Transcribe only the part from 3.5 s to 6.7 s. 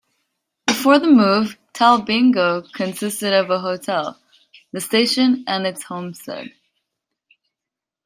a hotel, the station and its homestead.